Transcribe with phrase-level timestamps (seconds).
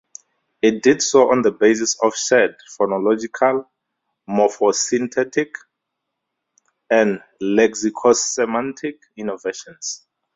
[0.63, 3.67] It did so on the basis of shared phonological,
[4.27, 5.49] morphosyntactic
[6.89, 10.07] and lexicosemantic innovations.